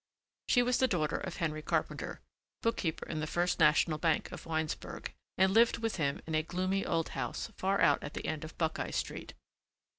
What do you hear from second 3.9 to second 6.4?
Bank of Winesburg, and lived with him in